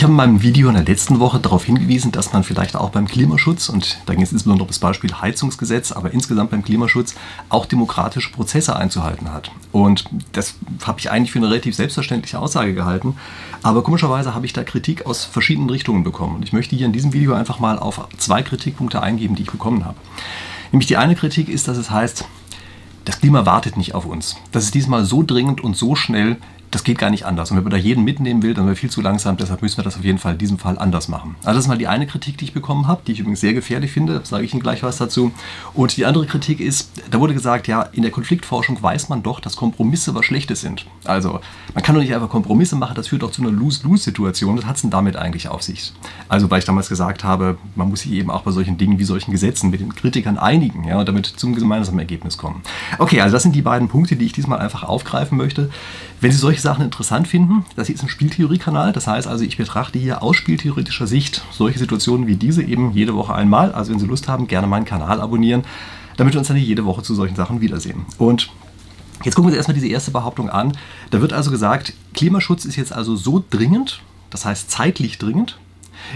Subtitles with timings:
[0.00, 2.88] Ich habe in meinem Video in der letzten Woche darauf hingewiesen, dass man vielleicht auch
[2.88, 7.14] beim Klimaschutz, und da ging es insbesondere um das Beispiel Heizungsgesetz, aber insgesamt beim Klimaschutz
[7.50, 9.50] auch demokratische Prozesse einzuhalten hat.
[9.72, 10.54] Und das
[10.86, 13.16] habe ich eigentlich für eine relativ selbstverständliche Aussage gehalten.
[13.62, 16.36] Aber komischerweise habe ich da Kritik aus verschiedenen Richtungen bekommen.
[16.36, 19.50] Und ich möchte hier in diesem Video einfach mal auf zwei Kritikpunkte eingeben, die ich
[19.50, 19.98] bekommen habe.
[20.72, 22.24] Nämlich die eine Kritik ist, dass es heißt,
[23.04, 24.36] das Klima wartet nicht auf uns.
[24.50, 26.38] Das ist diesmal so dringend und so schnell,
[26.70, 27.50] das geht gar nicht anders.
[27.50, 29.36] Und wenn man da jeden mitnehmen will, dann wäre viel zu langsam.
[29.36, 31.34] Deshalb müssen wir das auf jeden Fall in diesem Fall anders machen.
[31.40, 33.54] Also das ist mal die eine Kritik, die ich bekommen habe, die ich übrigens sehr
[33.54, 34.20] gefährlich finde.
[34.24, 35.32] Sage ich Ihnen gleich was dazu.
[35.74, 39.40] Und die andere Kritik ist, da wurde gesagt, ja, in der Konfliktforschung weiß man doch,
[39.40, 40.86] dass Kompromisse was Schlechtes sind.
[41.04, 41.40] Also
[41.74, 44.56] man kann doch nicht einfach Kompromisse machen, das führt doch zu einer Lose-Lose-Situation.
[44.58, 45.92] Was hat es denn damit eigentlich auf sich?
[46.28, 49.04] Also weil ich damals gesagt habe, man muss sich eben auch bei solchen Dingen wie
[49.04, 52.62] solchen Gesetzen mit den Kritikern einigen ja, und damit zum gemeinsamen Ergebnis kommen.
[52.98, 55.70] Okay, also das sind die beiden Punkte, die ich diesmal einfach aufgreifen möchte.
[56.20, 58.92] Wenn Sie solche Sachen interessant finden, das hier ist ein Spieltheorie-Kanal.
[58.92, 63.14] Das heißt also, ich betrachte hier aus spieltheoretischer Sicht solche Situationen wie diese eben jede
[63.14, 63.72] Woche einmal.
[63.72, 65.64] Also wenn Sie Lust haben, gerne meinen Kanal abonnieren,
[66.16, 68.06] damit wir uns dann jede Woche zu solchen Sachen wiedersehen.
[68.18, 68.50] Und
[69.22, 70.72] Jetzt gucken wir uns erstmal diese erste Behauptung an.
[71.10, 75.58] Da wird also gesagt, Klimaschutz ist jetzt also so dringend, das heißt zeitlich dringend,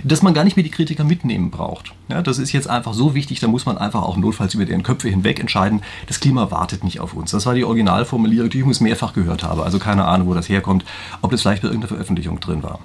[0.03, 1.93] dass man gar nicht mehr die Kritiker mitnehmen braucht.
[2.09, 4.83] Ja, das ist jetzt einfach so wichtig, da muss man einfach auch notfalls über deren
[4.83, 7.31] Köpfe hinweg entscheiden, das Klima wartet nicht auf uns.
[7.31, 9.65] Das war die Originalformulierung, die ich übrigens mehrfach gehört habe.
[9.65, 10.85] Also keine Ahnung, wo das herkommt,
[11.23, 12.81] ob das vielleicht bei irgendeiner Veröffentlichung drin war.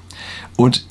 [0.56, 0.86] Und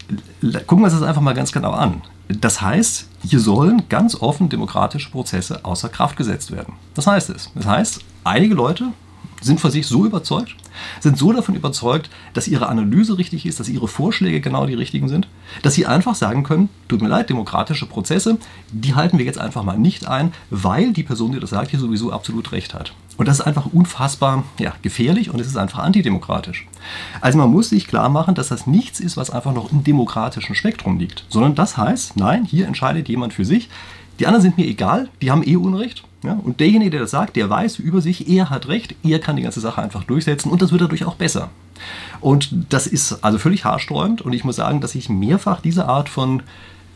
[0.67, 2.03] gucken wir uns das einfach mal ganz genau an.
[2.29, 6.75] Das heißt, hier sollen ganz offen demokratische Prozesse außer Kraft gesetzt werden.
[6.95, 7.51] Das heißt es.
[7.55, 8.89] Das heißt, einige Leute
[9.41, 10.55] sind von sich so überzeugt,
[11.01, 15.09] sind so davon überzeugt, dass ihre Analyse richtig ist, dass ihre Vorschläge genau die richtigen
[15.09, 15.29] sind,
[15.63, 18.39] dass sie einfach sagen können, tut mir leid, demokratische Prozesse,
[18.71, 21.81] die halten wir jetzt einfach mal nicht ein, weil die Person, die das sagt, hier
[21.81, 22.93] sowieso absolut recht hat.
[23.17, 26.67] Und das ist einfach unfassbar ja, gefährlich und es ist einfach antidemokratisch.
[27.21, 30.55] Also man muss sich klar machen, dass das nichts ist, was einfach noch im demokratischen
[30.55, 33.69] Spektrum liegt, sondern das heißt, nein, hier entscheidet jemand für sich,
[34.21, 36.05] die anderen sind mir egal, die haben eh Unrecht.
[36.25, 36.39] Ja?
[36.43, 39.43] Und derjenige, der das sagt, der weiß über sich, er hat recht, er kann die
[39.43, 41.51] ganze Sache einfach durchsetzen und das wird dadurch auch besser.
[42.21, 46.09] Und das ist also völlig haarsträubend und ich muss sagen, dass ich mehrfach diese Art
[46.09, 46.43] von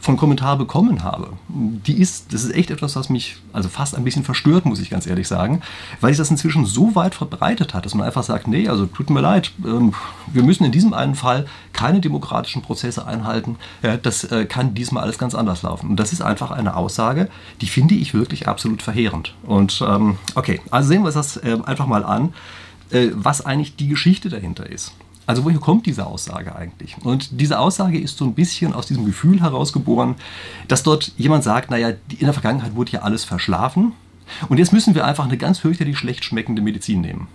[0.03, 4.03] von Kommentar bekommen habe, die ist, das ist echt etwas, was mich also fast ein
[4.03, 5.63] bisschen verstört, muss ich ganz ehrlich sagen,
[6.01, 9.11] weil sich das inzwischen so weit verbreitet hat, dass man einfach sagt, nee, also tut
[9.11, 9.95] mir leid, ähm,
[10.27, 13.57] wir müssen in diesem einen Fall keine demokratischen Prozesse einhalten,
[14.03, 15.91] das äh, kann diesmal alles ganz anders laufen.
[15.91, 17.29] Und das ist einfach eine Aussage,
[17.61, 19.37] die finde ich wirklich absolut verheerend.
[19.45, 22.35] Und ähm, okay, also sehen wir uns das äh, einfach mal an,
[22.91, 24.95] äh, was eigentlich die Geschichte dahinter ist.
[25.27, 26.97] Also woher kommt diese Aussage eigentlich?
[27.05, 30.17] Und diese Aussage ist so ein bisschen aus diesem Gefühl herausgeboren,
[30.69, 33.93] dass dort jemand sagt, naja, in der Vergangenheit wurde ja alles verschlafen
[34.49, 37.29] und jetzt müssen wir einfach eine ganz fürchterlich schlecht schmeckende Medizin nehmen.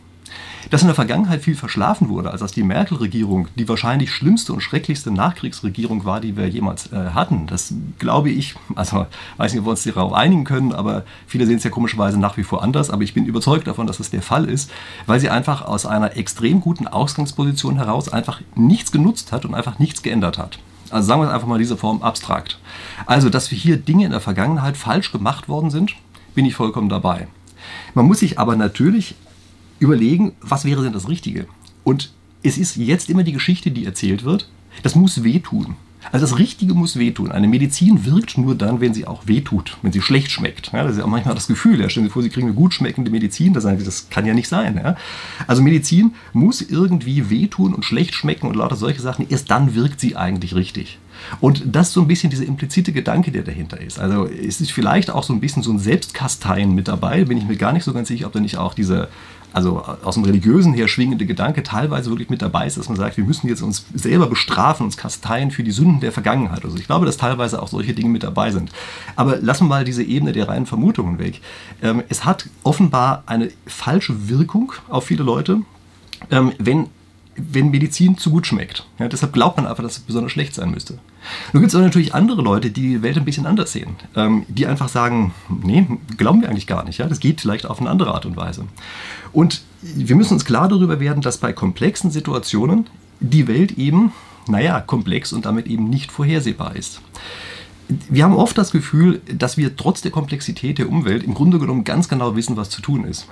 [0.69, 4.61] Dass in der Vergangenheit viel verschlafen wurde, als dass die Merkel-Regierung die wahrscheinlich schlimmste und
[4.61, 9.05] schrecklichste Nachkriegsregierung war, die wir jemals äh, hatten, das glaube ich, also
[9.37, 12.37] weiß nicht, ob wir uns darauf einigen können, aber viele sehen es ja komischerweise nach
[12.37, 14.71] wie vor anders, aber ich bin überzeugt davon, dass das der Fall ist,
[15.05, 19.79] weil sie einfach aus einer extrem guten Ausgangsposition heraus einfach nichts genutzt hat und einfach
[19.79, 20.59] nichts geändert hat.
[20.89, 22.59] Also sagen wir es einfach mal in dieser Form abstrakt.
[23.05, 25.95] Also, dass wir hier Dinge in der Vergangenheit falsch gemacht worden sind,
[26.33, 27.27] bin ich vollkommen dabei.
[27.93, 29.15] Man muss sich aber natürlich
[29.79, 31.47] überlegen, was wäre denn das Richtige?
[31.83, 32.11] Und
[32.43, 34.49] es ist jetzt immer die Geschichte, die erzählt wird.
[34.83, 35.75] Das muss wehtun.
[36.11, 37.31] Also das Richtige muss wehtun.
[37.31, 40.71] Eine Medizin wirkt nur dann, wenn sie auch wehtut, wenn sie schlecht schmeckt.
[40.71, 41.81] Ja, das ist ja auch manchmal das Gefühl.
[41.81, 41.89] Ja.
[41.89, 44.33] Stellen Sie vor, Sie kriegen eine gut schmeckende Medizin, da sagen Sie, das kann ja
[44.33, 44.79] nicht sein.
[44.81, 44.95] Ja.
[45.47, 49.27] Also Medizin muss irgendwie wehtun und schlecht schmecken und lauter solche Sachen.
[49.29, 50.99] Erst dann wirkt sie eigentlich richtig.
[51.39, 53.99] Und das ist so ein bisschen dieser implizite Gedanke, der dahinter ist.
[53.99, 57.45] Also es ist vielleicht auch so ein bisschen so ein Selbstkasteien mit dabei, bin ich
[57.45, 59.09] mir gar nicht so ganz sicher, ob da nicht auch diese
[59.53, 63.17] also aus dem Religiösen her schwingende Gedanke teilweise wirklich mit dabei ist, dass man sagt,
[63.17, 66.63] wir müssen jetzt uns selber bestrafen, uns kasteien für die Sünden der Vergangenheit.
[66.63, 68.71] Also ich glaube, dass teilweise auch solche Dinge mit dabei sind.
[69.15, 71.41] Aber lassen wir mal diese Ebene der reinen Vermutungen weg.
[71.81, 75.61] Ähm, es hat offenbar eine falsche Wirkung auf viele Leute,
[76.29, 76.87] ähm, wenn
[77.37, 78.85] wenn Medizin zu gut schmeckt.
[78.99, 80.95] Ja, deshalb glaubt man einfach, dass es besonders schlecht sein müsste.
[81.53, 83.95] Nun gibt es aber natürlich andere Leute, die die Welt ein bisschen anders sehen.
[84.15, 85.85] Ähm, die einfach sagen, nee,
[86.17, 86.97] glauben wir eigentlich gar nicht.
[86.97, 87.07] Ja?
[87.07, 88.65] Das geht vielleicht auf eine andere Art und Weise.
[89.31, 92.87] Und wir müssen uns klar darüber werden, dass bei komplexen Situationen
[93.19, 94.11] die Welt eben,
[94.47, 97.01] naja, komplex und damit eben nicht vorhersehbar ist.
[98.09, 101.83] Wir haben oft das Gefühl, dass wir trotz der Komplexität der Umwelt im Grunde genommen
[101.83, 103.27] ganz genau wissen, was zu tun ist.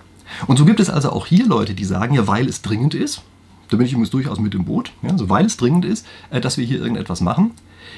[0.47, 3.21] Und so gibt es also auch hier Leute, die sagen, ja, weil es dringend ist,
[3.69, 6.41] da bin ich übrigens durchaus mit im Boot, ja, so weil es dringend ist, äh,
[6.41, 7.51] dass wir hier irgendetwas machen.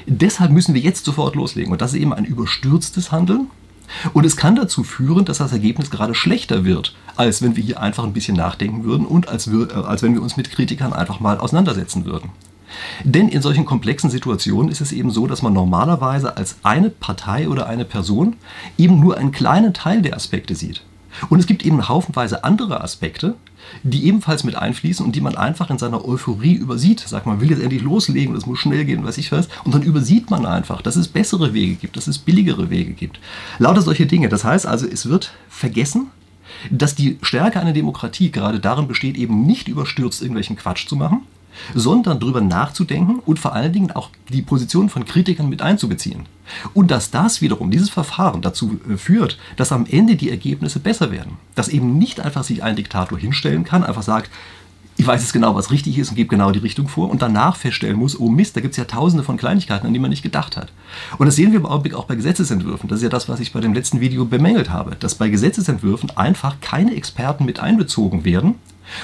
[0.06, 1.72] Deshalb müssen wir jetzt sofort loslegen.
[1.72, 3.48] Und das ist eben ein überstürztes Handeln.
[4.14, 7.82] Und es kann dazu führen, dass das Ergebnis gerade schlechter wird, als wenn wir hier
[7.82, 10.94] einfach ein bisschen nachdenken würden und als, wir, äh, als wenn wir uns mit Kritikern
[10.94, 12.30] einfach mal auseinandersetzen würden.
[13.04, 17.48] Denn in solchen komplexen Situationen ist es eben so, dass man normalerweise als eine Partei
[17.48, 18.36] oder eine Person
[18.78, 20.84] eben nur einen kleinen Teil der Aspekte sieht.
[21.30, 23.36] Und es gibt eben haufenweise andere Aspekte,
[23.84, 27.02] die ebenfalls mit einfließen und die man einfach in seiner Euphorie übersieht.
[27.02, 29.48] Sagt man will jetzt endlich loslegen, das muss schnell gehen, weiß ich was.
[29.64, 33.20] Und dann übersieht man einfach, dass es bessere Wege gibt, dass es billigere Wege gibt.
[33.60, 34.30] Lauter solche Dinge.
[34.30, 36.08] Das heißt also, es wird vergessen,
[36.72, 41.22] dass die Stärke einer Demokratie gerade darin besteht, eben nicht überstürzt irgendwelchen Quatsch zu machen,
[41.74, 46.26] sondern darüber nachzudenken und vor allen Dingen auch die Position von Kritikern mit einzubeziehen.
[46.74, 51.12] Und dass das wiederum, dieses Verfahren dazu äh, führt, dass am Ende die Ergebnisse besser
[51.12, 51.34] werden.
[51.56, 54.32] Dass eben nicht einfach sich ein Diktator hinstellen kann, einfach sagt,
[55.00, 57.56] ich weiß jetzt genau, was richtig ist und gebe genau die Richtung vor und danach
[57.56, 60.24] feststellen muss, oh Mist, da gibt es ja tausende von Kleinigkeiten, an die man nicht
[60.24, 60.72] gedacht hat.
[61.20, 62.90] Und das sehen wir im Augenblick auch bei Gesetzesentwürfen.
[62.90, 66.10] Das ist ja das, was ich bei dem letzten Video bemängelt habe, dass bei Gesetzesentwürfen
[66.18, 68.56] einfach keine Experten mit einbezogen werden,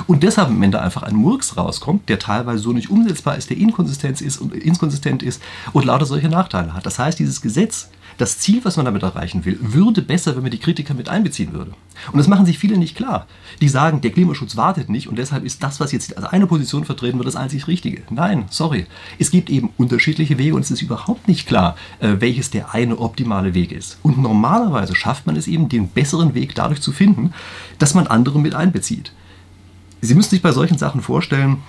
[0.08, 3.58] und deshalb am Ende einfach ein Murks rauskommt, der teilweise so nicht umsetzbar ist, der
[3.58, 5.42] inkonsistent ist und inkonsistent ist
[5.72, 6.86] und lauter solche Nachteile hat.
[6.86, 10.52] Das heißt, dieses Gesetz, das Ziel, was man damit erreichen will, würde besser, wenn man
[10.52, 11.72] die Kritiker mit einbeziehen würde.
[12.12, 13.28] Und das machen sich viele nicht klar.
[13.62, 16.86] Die sagen, der Klimaschutz wartet nicht und deshalb ist das, was jetzt als eine Position
[16.86, 18.04] vertreten wird, das einzig Richtige.
[18.10, 18.86] Nein, sorry.
[19.20, 23.00] Es gibt eben unterschiedliche Wege und es ist überhaupt nicht klar, äh, welches der eine
[23.00, 23.98] optimale Weg ist.
[24.04, 27.34] Und normalerweise schafft man es eben, den besseren Weg dadurch zu finden,
[27.80, 29.12] dass man andere mit einbezieht.
[30.04, 31.64] Sie müssen sich bei solchen Sachen vorstellen,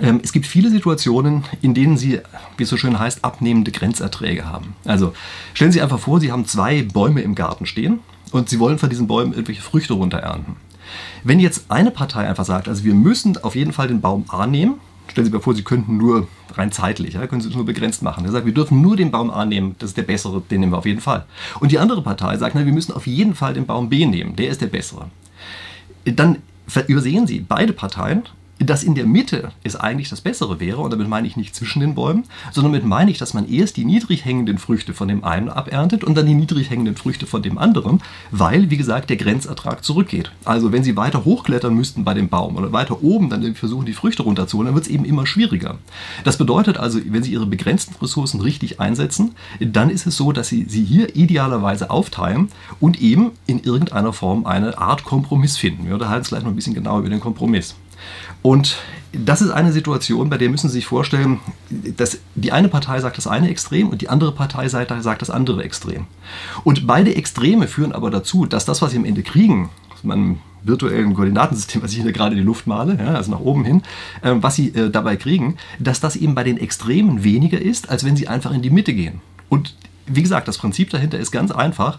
[0.00, 2.20] ähm, es gibt viele Situationen, in denen Sie,
[2.56, 4.76] wie es so schön heißt, abnehmende Grenzerträge haben.
[4.84, 5.14] Also
[5.52, 7.98] stellen Sie einfach vor, Sie haben zwei Bäume im Garten stehen
[8.30, 10.54] und Sie wollen von diesen Bäumen irgendwelche Früchte runterernten.
[11.24, 14.46] Wenn jetzt eine Partei einfach sagt, also wir müssen auf jeden Fall den Baum A
[14.46, 14.76] nehmen,
[15.08, 17.66] stellen Sie sich mal vor, Sie könnten nur rein zeitlich, ja, können Sie es nur
[17.66, 18.24] begrenzt machen.
[18.24, 20.72] Er sagt, wir dürfen nur den Baum A nehmen, das ist der bessere, den nehmen
[20.72, 21.26] wir auf jeden Fall.
[21.58, 24.36] Und die andere Partei sagt, na, wir müssen auf jeden Fall den Baum B nehmen,
[24.36, 25.10] der ist der bessere.
[26.04, 26.38] Dann
[26.88, 28.24] übersehen Sie beide Parteien
[28.64, 31.80] dass in der Mitte es eigentlich das Bessere wäre, und damit meine ich nicht zwischen
[31.80, 35.24] den Bäumen, sondern damit meine ich, dass man erst die niedrig hängenden Früchte von dem
[35.24, 39.16] einen aberntet und dann die niedrig hängenden Früchte von dem anderen, weil, wie gesagt, der
[39.16, 40.32] Grenzertrag zurückgeht.
[40.44, 43.92] Also wenn Sie weiter hochklettern müssten bei dem Baum oder weiter oben dann versuchen, die
[43.92, 45.78] Früchte runterzuholen, dann wird es eben immer schwieriger.
[46.24, 50.48] Das bedeutet also, wenn Sie Ihre begrenzten Ressourcen richtig einsetzen, dann ist es so, dass
[50.48, 52.48] Sie sie hier idealerweise aufteilen
[52.80, 55.86] und eben in irgendeiner Form eine Art Kompromiss finden.
[55.86, 57.74] Wir unterhalten uns gleich noch ein bisschen genauer über den Kompromiss.
[58.42, 58.76] Und
[59.12, 61.40] das ist eine Situation, bei der müssen Sie sich vorstellen,
[61.70, 65.62] dass die eine Partei sagt das eine Extrem und die andere Partei sagt das andere
[65.62, 66.06] Extrem.
[66.64, 69.70] Und beide Extreme führen aber dazu, dass das, was Sie am Ende kriegen,
[70.02, 73.64] meinem virtuellen Koordinatensystem, was ich hier gerade in die Luft male, ja, also nach oben
[73.64, 73.82] hin,
[74.22, 78.04] äh, was Sie äh, dabei kriegen, dass das eben bei den Extremen weniger ist, als
[78.04, 79.20] wenn Sie einfach in die Mitte gehen.
[79.48, 79.74] Und
[80.06, 81.98] wie gesagt, das Prinzip dahinter ist ganz einfach.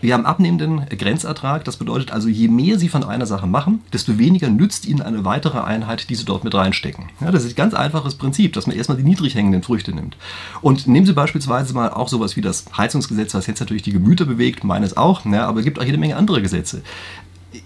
[0.00, 1.64] Wir haben abnehmenden Grenzertrag.
[1.64, 5.24] Das bedeutet also, je mehr Sie von einer Sache machen, desto weniger nützt Ihnen eine
[5.24, 7.06] weitere Einheit, die Sie dort mit reinstecken.
[7.20, 10.16] Ja, das ist ein ganz einfaches Prinzip, dass man erstmal die niedrig hängenden Früchte nimmt.
[10.62, 14.24] Und nehmen Sie beispielsweise mal auch sowas wie das Heizungsgesetz, was jetzt natürlich die Gemüter
[14.24, 16.82] bewegt, meines auch, ja, aber es gibt auch jede Menge andere Gesetze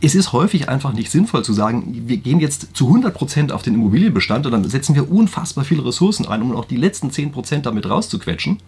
[0.01, 3.75] es ist häufig einfach nicht sinnvoll zu sagen, wir gehen jetzt zu 100% auf den
[3.75, 7.89] Immobilienbestand und dann setzen wir unfassbar viele Ressourcen ein, um auch die letzten 10% damit
[7.89, 8.61] rauszuquetschen.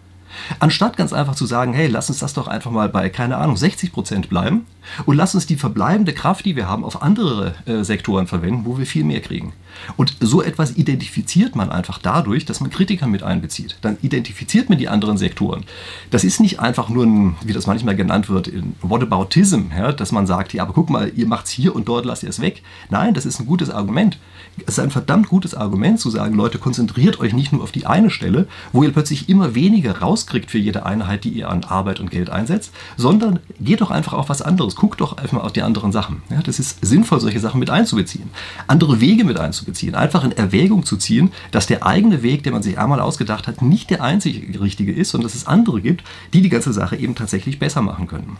[0.59, 3.57] Anstatt ganz einfach zu sagen, hey, lass uns das doch einfach mal bei, keine Ahnung,
[3.57, 4.65] 60 Prozent bleiben
[5.05, 8.77] und lass uns die verbleibende Kraft, die wir haben, auf andere äh, Sektoren verwenden, wo
[8.77, 9.53] wir viel mehr kriegen.
[9.95, 13.77] Und so etwas identifiziert man einfach dadurch, dass man Kritiker mit einbezieht.
[13.81, 15.63] Dann identifiziert man die anderen Sektoren.
[16.11, 20.11] Das ist nicht einfach nur ein, wie das manchmal genannt wird, ein Whataboutism, ja, dass
[20.11, 22.41] man sagt, ja, aber guck mal, ihr macht es hier und dort lasst ihr es
[22.41, 22.63] weg.
[22.89, 24.17] Nein, das ist ein gutes Argument.
[24.65, 27.85] Es ist ein verdammt gutes Argument zu sagen, Leute, konzentriert euch nicht nur auf die
[27.85, 31.99] eine Stelle, wo ihr plötzlich immer weniger rauskriegt für jede Einheit, die ihr an Arbeit
[31.99, 34.75] und Geld einsetzt, sondern geht doch einfach auf was anderes.
[34.77, 36.21] Guckt doch einfach auf die anderen Sachen.
[36.29, 38.29] Ja, das ist sinnvoll, solche Sachen mit einzubeziehen.
[38.67, 39.95] Andere Wege mit einzubeziehen.
[39.95, 43.63] Einfach in Erwägung zu ziehen, dass der eigene Weg, den man sich einmal ausgedacht hat,
[43.63, 47.15] nicht der einzig richtige ist, sondern dass es andere gibt, die die ganze Sache eben
[47.15, 48.37] tatsächlich besser machen können.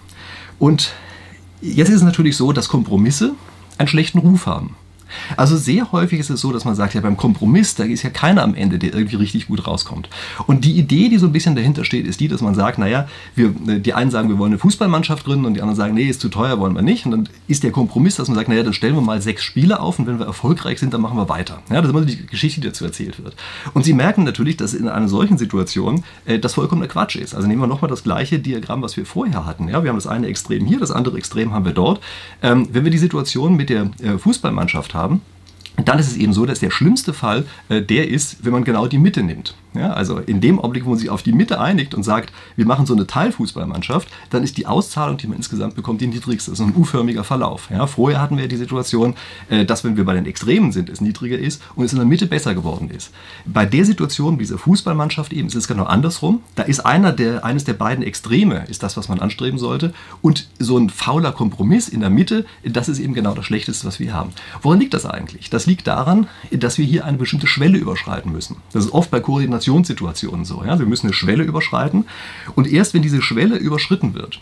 [0.60, 0.94] Und
[1.60, 3.34] jetzt ist es natürlich so, dass Kompromisse
[3.80, 4.76] einen schlechten Ruf haben.
[5.36, 8.10] Also sehr häufig ist es so, dass man sagt, ja beim Kompromiss, da ist ja
[8.10, 10.10] keiner am Ende, der irgendwie richtig gut rauskommt.
[10.46, 13.08] Und die Idee, die so ein bisschen dahinter steht, ist die, dass man sagt, naja,
[13.36, 16.22] wir, die einen sagen, wir wollen eine Fußballmannschaft gründen und die anderen sagen, nee, ist
[16.22, 17.06] zu teuer, wollen wir nicht.
[17.06, 19.82] Und dann ist der Kompromiss, dass man sagt, naja, dann stellen wir mal sechs Spieler
[19.82, 21.62] auf und wenn wir erfolgreich sind, dann machen wir weiter.
[21.70, 23.36] Ja, das ist immer die Geschichte, die dazu erzählt wird.
[23.74, 27.36] Und Sie merken natürlich, dass in einer solchen Situation äh, das vollkommener Quatsch ist.
[27.36, 29.68] Also nehmen wir nochmal das gleiche Diagramm, was wir vorher hatten.
[29.68, 32.02] Ja, wir haben das eine Extrem hier, das andere Extrem haben wir dort.
[32.42, 34.97] Ähm, wenn wir die Situation mit der äh, Fußballmannschaft haben,
[35.86, 38.88] dann ist es eben so, dass der schlimmste Fall äh, der ist, wenn man genau
[38.88, 39.56] die Mitte nimmt.
[39.78, 42.66] Ja, also in dem Augenblick, wo man sich auf die Mitte einigt und sagt, wir
[42.66, 46.52] machen so eine Teilfußballmannschaft, dann ist die Auszahlung, die man insgesamt bekommt, die niedrigste.
[46.52, 47.70] Das ist ein U-förmiger Verlauf.
[47.70, 49.16] Ja, vorher hatten wir die Situation,
[49.50, 52.08] äh, dass wenn wir bei den Extremen sind, es niedriger ist und es in der
[52.08, 53.12] Mitte besser geworden ist.
[53.46, 56.42] Bei der Situation dieser Fußballmannschaft eben ist es genau andersrum.
[56.56, 59.94] Da ist einer der, eines der beiden Extreme, ist das, was man anstreben sollte.
[60.22, 64.00] Und so ein fauler Kompromiss in der Mitte, das ist eben genau das Schlechteste, was
[64.00, 64.32] wir haben.
[64.62, 65.50] Woran liegt das eigentlich?
[65.50, 68.58] Das liegt daran, dass wir hier eine bestimmte Schwelle überschreiten müssen.
[68.74, 69.20] Das ist oft bei
[69.68, 70.64] Koordinationssituationen so.
[70.64, 70.80] Ja?
[70.80, 72.06] Wir müssen eine Schwelle überschreiten
[72.56, 74.40] und erst wenn diese Schwelle überschritten wird,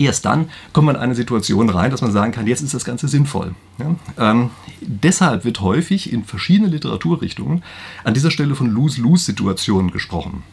[0.00, 2.84] Erst dann kommt man in eine Situation rein, dass man sagen kann, jetzt ist das
[2.84, 3.56] Ganze sinnvoll.
[3.78, 3.96] Ja?
[4.16, 4.50] Ähm,
[4.80, 7.64] deshalb wird häufig in verschiedenen Literaturrichtungen
[8.04, 10.44] an dieser Stelle von Lose-Lose-Situationen gesprochen.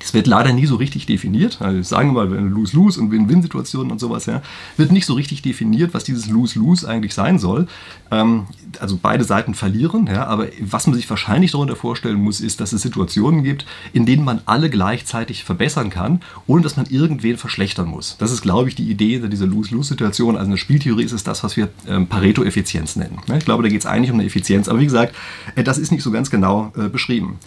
[0.00, 1.60] Das wird leider nie so richtig definiert.
[1.60, 4.42] Also sagen wir mal, Lose-Lose und Win-Win-Situationen und sowas, ja,
[4.76, 7.66] wird nicht so richtig definiert, was dieses Lose-Lose eigentlich sein soll.
[8.10, 8.46] Ähm,
[8.80, 12.72] also beide Seiten verlieren, ja, aber was man sich wahrscheinlich darunter vorstellen muss, ist, dass
[12.72, 17.86] es Situationen gibt, in denen man alle gleichzeitig verbessern kann, ohne dass man irgendwen verschlechtern
[17.86, 18.16] muss.
[18.18, 20.36] Das ist, glaube ich, die Idee dieser Lose-Lose-Situation.
[20.36, 23.18] Also in der Spieltheorie ist es das, was wir ähm, Pareto-Effizienz nennen.
[23.36, 25.14] Ich glaube, da geht es eigentlich um eine Effizienz, aber wie gesagt,
[25.56, 27.38] äh, das ist nicht so ganz genau äh, beschrieben.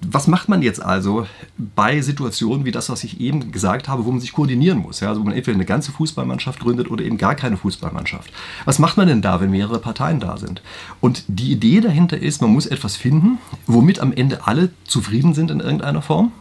[0.00, 1.26] Was macht man jetzt also
[1.56, 5.00] bei Situationen wie das, was ich eben gesagt habe, wo man sich koordinieren muss?
[5.00, 5.08] Ja?
[5.08, 8.32] Also wo man entweder eine ganze Fußballmannschaft gründet oder eben gar keine Fußballmannschaft.
[8.64, 10.62] Was macht man denn da, wenn mehrere Parteien da sind?
[11.00, 15.50] Und die Idee dahinter ist, man muss etwas finden, womit am Ende alle zufrieden sind
[15.50, 16.32] in irgendeiner Form.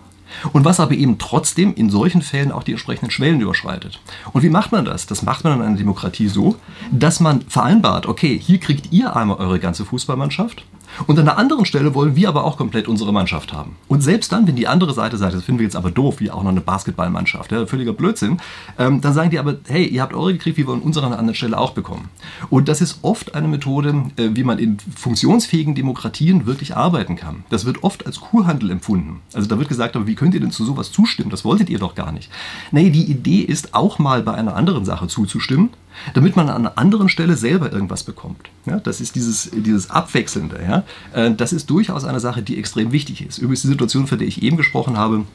[0.54, 4.00] Und was aber eben trotzdem in solchen Fällen auch die entsprechenden Schwellen überschreitet.
[4.34, 5.06] Und wie macht man das?
[5.06, 6.58] Das macht man in einer Demokratie so,
[6.92, 10.66] dass man vereinbart, okay, hier kriegt ihr einmal eure ganze Fußballmannschaft
[11.06, 13.76] und an einer anderen Stelle wollen wir aber auch komplett unsere Mannschaft haben.
[13.88, 16.32] Und selbst dann, wenn die andere Seite sagt, das finden wir jetzt aber doof, wie
[16.32, 18.40] auch noch eine Basketballmannschaft, ja, völliger Blödsinn,
[18.80, 21.20] ähm, dann sagen die aber, hey, ihr habt eure gekriegt, wir wollen unsere an einer
[21.20, 22.10] anderen Stelle auch bekommen.
[22.50, 27.44] Und das ist oft eine Methode, äh, wie man in funktionsfähigen Demokratien wirklich arbeiten kann.
[27.50, 29.22] Das wird oft als Kurhandel empfunden.
[29.34, 31.30] Also da wird gesagt, aber wie könnt ihr denn zu sowas zustimmen?
[31.30, 32.32] Das wolltet ihr doch gar nicht.
[32.72, 35.70] Nee, die Idee ist auch mal bei einer anderen Sache zuzustimmen,
[36.14, 38.50] damit man an einer anderen Stelle selber irgendwas bekommt.
[38.66, 40.60] Ja, das ist dieses, dieses Abwechselnde.
[40.62, 40.84] Ja?
[41.14, 43.38] Äh, das ist durchaus eine Sache, die extrem wichtig ist.
[43.38, 45.26] Übrigens die Situation, von der ich eben gesprochen habe,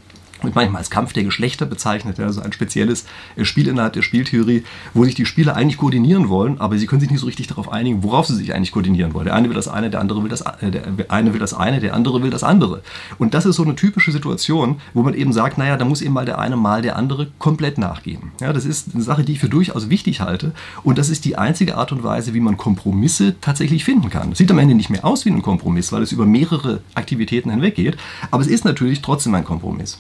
[0.45, 3.07] wird manchmal als Kampf der Geschlechter bezeichnet, also ein spezielles
[3.37, 7.01] äh, Spiel innerhalb der Spieltheorie, wo sich die Spieler eigentlich koordinieren wollen, aber sie können
[7.01, 9.27] sich nicht so richtig darauf einigen, worauf sie sich eigentlich koordinieren wollen.
[9.27, 11.81] Der eine will das eine, der andere will das, äh, der eine will das eine,
[11.81, 12.83] der andere will das andere.
[13.19, 16.15] Und das ist so eine typische Situation, wo man eben sagt, naja, da muss eben
[16.15, 18.33] mal der eine mal der andere komplett nachgeben.
[18.41, 21.37] Ja, das ist eine Sache, die ich für durchaus wichtig halte und das ist die
[21.37, 24.31] einzige Art und Weise, wie man Kompromisse tatsächlich finden kann.
[24.31, 27.51] Das sieht am Ende nicht mehr aus wie ein Kompromiss, weil es über mehrere Aktivitäten
[27.51, 27.97] hinweg geht,
[28.31, 29.99] aber es ist natürlich trotzdem ein Kompromiss.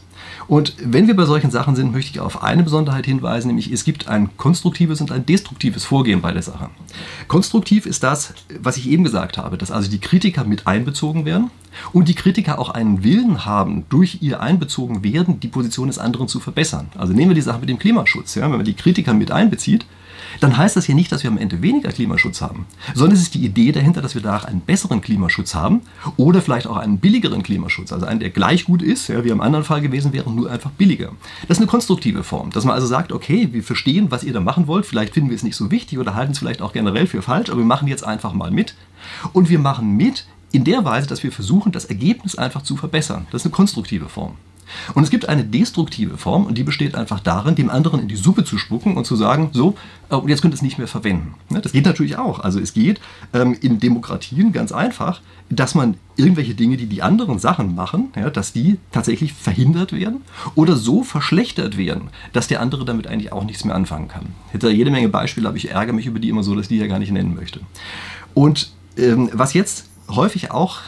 [0.49, 3.85] Und wenn wir bei solchen Sachen sind, möchte ich auf eine Besonderheit hinweisen, nämlich es
[3.85, 6.71] gibt ein konstruktives und ein destruktives Vorgehen bei der Sache.
[7.29, 11.51] Konstruktiv ist das, was ich eben gesagt habe, dass also die Kritiker mit einbezogen werden
[11.93, 16.29] und die Kritiker auch einen Willen haben, durch ihr einbezogen werden, die Position des anderen
[16.29, 16.89] zu verbessern.
[16.97, 18.35] Also nehmen wir die Sache mit dem Klimaschutz.
[18.35, 18.43] Ja?
[18.43, 19.87] Wenn man die Kritiker mit einbezieht,
[20.41, 23.35] dann heißt das ja nicht, dass wir am Ende weniger Klimaschutz haben, sondern es ist
[23.35, 25.83] die Idee dahinter, dass wir danach einen besseren Klimaschutz haben
[26.17, 29.41] oder vielleicht auch einen billigeren Klimaschutz, also einen, der gleich gut ist, ja, wie im
[29.41, 31.13] anderen Fall gewesen wäre, nur einfach billiger.
[31.49, 34.41] Das ist eine konstruktive Form, dass man also sagt, okay, wir verstehen, was ihr da
[34.41, 37.07] machen wollt, vielleicht finden wir es nicht so wichtig oder halten es vielleicht auch generell
[37.07, 38.75] für falsch, aber wir machen jetzt einfach mal mit
[39.33, 43.27] und wir machen mit in der Weise, dass wir versuchen, das Ergebnis einfach zu verbessern.
[43.31, 44.37] Das ist eine konstruktive Form.
[44.95, 48.17] Und es gibt eine destruktive Form und die besteht einfach darin, dem anderen in die
[48.17, 49.75] Suppe zu spucken und zu sagen, so,
[50.11, 51.35] äh, und jetzt könnt ihr es nicht mehr verwenden.
[51.51, 52.41] Ne, das geht natürlich auch.
[52.41, 53.01] Also es geht
[53.33, 58.53] ähm, in Demokratien ganz einfach, dass man irgendwelche Dinge, die die anderen Sachen machen, dass
[58.53, 60.23] die tatsächlich verhindert werden
[60.55, 64.27] oder so verschlechtert werden, dass der andere damit eigentlich auch nichts mehr anfangen kann.
[64.51, 66.69] Hätte da jede Menge Beispiele, aber ich ärgere mich über die immer so, dass ich
[66.69, 67.61] die ja gar nicht nennen möchte.
[68.35, 70.81] Und ähm, was jetzt häufig auch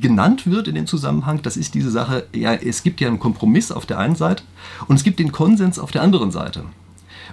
[0.00, 3.70] genannt wird in dem Zusammenhang, das ist diese Sache, ja, es gibt ja einen Kompromiss
[3.70, 4.42] auf der einen Seite
[4.86, 6.64] und es gibt den Konsens auf der anderen Seite.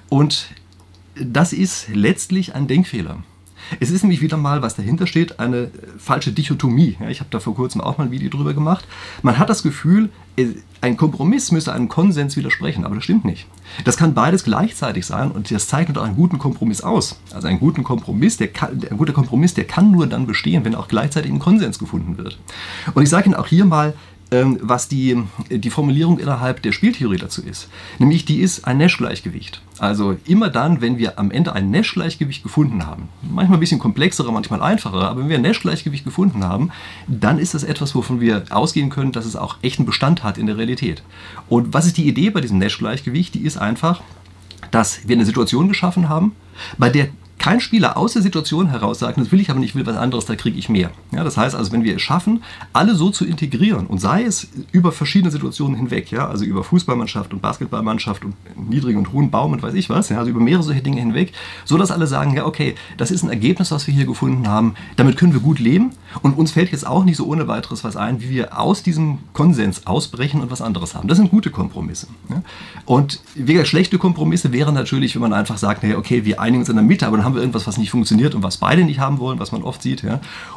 [0.10, 0.50] Und
[1.16, 3.24] das ist letztlich ein Denkfehler.
[3.80, 6.98] Es ist nämlich wieder mal, was dahinter steht, eine äh, falsche Dichotomie.
[7.00, 8.86] Ja, ich habe da vor kurzem auch mal ein Video drüber gemacht.
[9.22, 10.48] Man hat das Gefühl, äh,
[10.82, 13.48] ein Kompromiss müsste einem Konsens widersprechen, aber das stimmt nicht.
[13.84, 17.20] Das kann beides gleichzeitig sein und das zeichnet auch einen guten Kompromiss aus.
[17.34, 20.76] Also einen guten Kompromiss, der kann, ein guter Kompromiss, der kann nur dann bestehen, wenn
[20.76, 22.38] auch gleichzeitig ein Konsens gefunden wird.
[22.94, 23.94] Und ich sage Ihnen auch hier mal,
[24.32, 27.70] was die, die Formulierung innerhalb der Spieltheorie dazu ist.
[28.00, 29.62] Nämlich die ist ein Nash-Gleichgewicht.
[29.78, 34.32] Also immer dann, wenn wir am Ende ein Nash-Gleichgewicht gefunden haben, manchmal ein bisschen komplexerer,
[34.32, 36.72] manchmal einfacher, aber wenn wir ein Nash-Gleichgewicht gefunden haben,
[37.08, 40.48] dann ist das etwas, wovon wir ausgehen können, dass es auch echten Bestand hat in
[40.48, 41.04] der Realität.
[41.48, 43.36] Und was ist die Idee bei diesem Nash-Gleichgewicht?
[43.36, 44.02] Die ist einfach,
[44.72, 46.36] dass wir eine Situation geschaffen haben,
[46.78, 49.86] bei der kein Spieler aus der Situation heraus sagt, das will ich aber nicht, will
[49.86, 50.92] was anderes, da kriege ich mehr.
[51.12, 54.48] Ja, das heißt also, wenn wir es schaffen, alle so zu integrieren und sei es
[54.72, 58.36] über verschiedene Situationen hinweg, ja, also über Fußballmannschaft und Basketballmannschaft und
[58.70, 61.34] niedrigen und hohen Baum und weiß ich was, ja, also über mehrere solche Dinge hinweg,
[61.66, 64.76] so dass alle sagen, ja, okay, das ist ein Ergebnis, was wir hier gefunden haben,
[64.96, 67.96] damit können wir gut leben und uns fällt jetzt auch nicht so ohne weiteres was
[67.96, 71.08] ein, wie wir aus diesem Konsens ausbrechen und was anderes haben.
[71.08, 72.08] Das sind gute Kompromisse.
[72.86, 73.22] Und
[73.64, 76.84] schlechte Kompromisse wären natürlich, wenn man einfach sagt, naja, okay, wir einigen uns in der
[76.84, 79.40] Mitte, aber dann haben wir irgendwas, was nicht funktioniert und was beide nicht haben wollen,
[79.40, 80.04] was man oft sieht.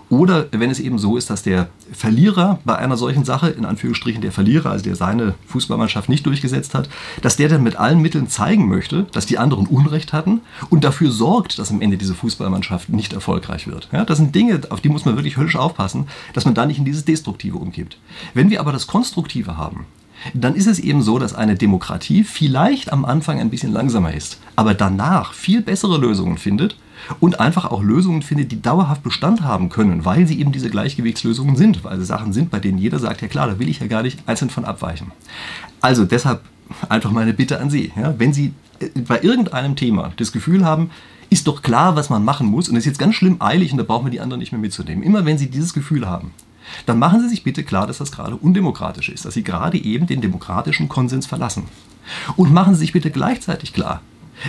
[0.09, 4.23] Oder wenn es eben so ist, dass der Verlierer bei einer solchen Sache, in Anführungsstrichen
[4.23, 6.89] der Verlierer, also der seine Fußballmannschaft nicht durchgesetzt hat,
[7.23, 11.11] dass der dann mit allen Mitteln zeigen möchte, dass die anderen Unrecht hatten und dafür
[11.11, 13.89] sorgt, dass am Ende diese Fußballmannschaft nicht erfolgreich wird.
[14.07, 16.85] Das sind Dinge, auf die muss man wirklich höllisch aufpassen, dass man da nicht in
[16.85, 17.99] dieses Destruktive umkippt.
[18.35, 19.87] Wenn wir aber das Konstruktive haben,
[20.35, 24.41] dann ist es eben so, dass eine Demokratie vielleicht am Anfang ein bisschen langsamer ist,
[24.57, 26.77] aber danach viel bessere Lösungen findet
[27.21, 31.55] und einfach auch Lösungen findet, die dauerhaft Bestand haben können, weil sie eben diese Gleichgewichtslösungen
[31.55, 33.87] sind, weil sie Sachen sind, bei denen jeder sagt, ja klar, da will ich ja
[33.87, 35.13] gar nicht einzeln von abweichen.
[35.81, 36.43] Also deshalb
[36.89, 38.53] einfach meine Bitte an Sie, ja, wenn Sie
[39.07, 40.91] bei irgendeinem Thema das Gefühl haben,
[41.31, 43.85] ist doch klar, was man machen muss und ist jetzt ganz schlimm eilig und da
[43.85, 45.03] brauchen wir die anderen nicht mehr mitzunehmen.
[45.03, 46.33] Immer wenn Sie dieses Gefühl haben,
[46.87, 50.07] dann machen Sie sich bitte klar, dass das gerade undemokratisch ist, dass Sie gerade eben
[50.07, 51.65] den demokratischen Konsens verlassen.
[52.37, 54.01] Und machen Sie sich bitte gleichzeitig klar,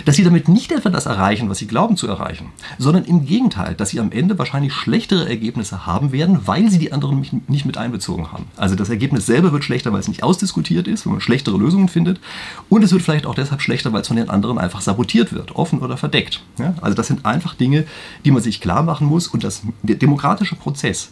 [0.04, 2.46] dass sie damit nicht etwa das erreichen, was sie glauben zu erreichen,
[2.78, 6.92] sondern im Gegenteil, dass sie am Ende wahrscheinlich schlechtere Ergebnisse haben werden, weil sie die
[6.92, 8.46] anderen nicht mit einbezogen haben.
[8.56, 11.88] Also das Ergebnis selber wird schlechter, weil es nicht ausdiskutiert ist, weil man schlechtere Lösungen
[11.88, 12.20] findet.
[12.68, 15.56] Und es wird vielleicht auch deshalb schlechter, weil es von den anderen einfach sabotiert wird,
[15.56, 16.42] offen oder verdeckt.
[16.58, 16.74] Ja?
[16.80, 17.84] Also das sind einfach Dinge,
[18.24, 19.28] die man sich klar machen muss.
[19.28, 21.10] Und das, der demokratische Prozess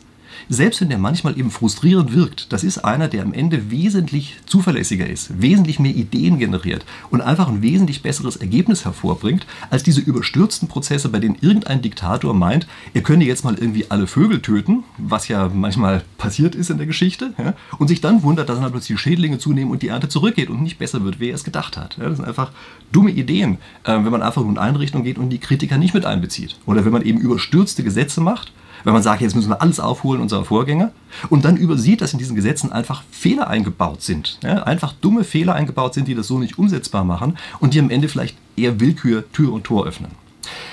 [0.49, 5.07] selbst wenn der manchmal eben frustrierend wirkt, das ist einer, der am Ende wesentlich zuverlässiger
[5.07, 10.69] ist, wesentlich mehr Ideen generiert und einfach ein wesentlich besseres Ergebnis hervorbringt, als diese überstürzten
[10.69, 15.29] Prozesse, bei denen irgendein Diktator meint, er könne jetzt mal irgendwie alle Vögel töten, was
[15.29, 18.97] ja manchmal passiert ist in der Geschichte, ja, und sich dann wundert, dass dann plötzlich
[18.97, 21.77] die Schädlinge zunehmen und die Ernte zurückgeht und nicht besser wird, wie er es gedacht
[21.77, 21.97] hat.
[21.99, 22.53] Ja, das sind einfach
[22.93, 25.95] dumme Ideen, äh, wenn man einfach nur in eine Richtung geht und die Kritiker nicht
[25.95, 26.57] mit einbezieht.
[26.67, 28.53] Oder wenn man eben überstürzte Gesetze macht
[28.85, 30.93] wenn man sagt, jetzt müssen wir alles aufholen, unsere Vorgänger,
[31.29, 34.39] und dann übersieht, dass in diesen Gesetzen einfach Fehler eingebaut sind.
[34.43, 37.91] Ja, einfach dumme Fehler eingebaut sind, die das so nicht umsetzbar machen und die am
[37.91, 40.11] Ende vielleicht eher Willkür Tür und Tor öffnen.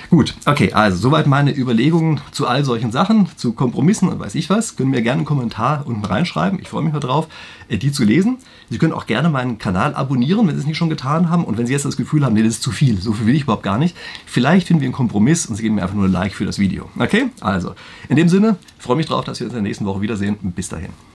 [0.10, 4.50] Gut, okay, also soweit meine Überlegungen zu all solchen Sachen, zu Kompromissen und weiß ich
[4.50, 4.76] was.
[4.76, 6.60] Können mir gerne einen Kommentar unten reinschreiben.
[6.60, 7.28] Ich freue mich darauf,
[7.68, 8.38] äh, die zu lesen.
[8.70, 11.44] Sie können auch gerne meinen Kanal abonnieren, wenn Sie es nicht schon getan haben.
[11.44, 13.36] Und wenn Sie jetzt das Gefühl haben, nee, das ist zu viel, so viel will
[13.36, 16.06] ich überhaupt gar nicht, vielleicht finden wir einen Kompromiss und Sie geben mir einfach nur
[16.06, 16.90] ein Like für das Video.
[16.98, 17.74] Okay, also
[18.08, 20.38] in dem Sinne, freue mich darauf, dass wir uns in der nächsten Woche wiedersehen.
[20.56, 20.90] Bis dahin.